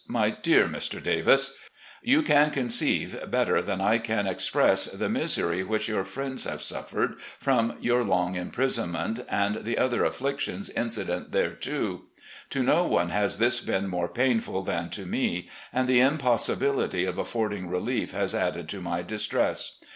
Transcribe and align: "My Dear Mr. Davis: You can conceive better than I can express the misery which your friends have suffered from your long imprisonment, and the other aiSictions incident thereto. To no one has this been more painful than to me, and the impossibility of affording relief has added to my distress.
"My 0.07 0.31
Dear 0.31 0.65
Mr. 0.65 1.03
Davis: 1.03 1.55
You 2.01 2.23
can 2.23 2.49
conceive 2.49 3.23
better 3.29 3.61
than 3.61 3.79
I 3.81 3.99
can 3.99 4.25
express 4.25 4.85
the 4.85 5.09
misery 5.09 5.63
which 5.63 5.87
your 5.87 6.03
friends 6.05 6.45
have 6.45 6.63
suffered 6.63 7.19
from 7.37 7.77
your 7.79 8.03
long 8.03 8.33
imprisonment, 8.35 9.19
and 9.29 9.63
the 9.63 9.77
other 9.77 10.01
aiSictions 10.01 10.71
incident 10.75 11.33
thereto. 11.33 12.01
To 12.49 12.63
no 12.63 12.83
one 12.83 13.09
has 13.09 13.37
this 13.37 13.59
been 13.63 13.87
more 13.87 14.09
painful 14.09 14.63
than 14.63 14.89
to 14.89 15.05
me, 15.05 15.47
and 15.71 15.87
the 15.87 15.99
impossibility 16.01 17.05
of 17.05 17.19
affording 17.19 17.69
relief 17.69 18.09
has 18.11 18.33
added 18.33 18.67
to 18.69 18.81
my 18.81 19.03
distress. 19.03 19.77